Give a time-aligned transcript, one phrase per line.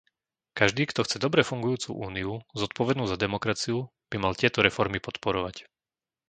[0.59, 3.77] Každý, kto chce dobre fungujúcu Úniu zodpovednú za demokraciu,
[4.11, 5.55] by mal tieto reformy podporovať.